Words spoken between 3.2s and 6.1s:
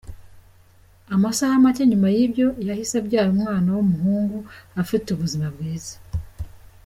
umwana w’umuhungu ufite ubuzima bwiza.